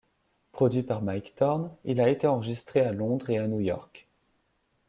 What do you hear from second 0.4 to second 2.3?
Produit par Mike Thorne, il a été